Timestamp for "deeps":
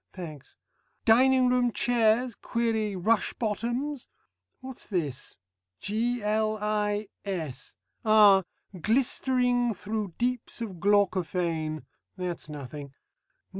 10.17-10.59